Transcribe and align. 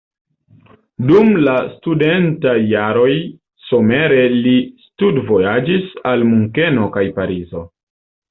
Dum 1.09 1.27
la 1.47 1.51
studentaj 1.73 2.55
jaroj 2.71 3.11
somere 3.67 4.23
li 4.47 4.55
studvojaĝis 4.87 5.93
al 6.13 6.27
Munkeno 6.31 6.89
kaj 6.97 7.05
Parizo. 7.19 7.63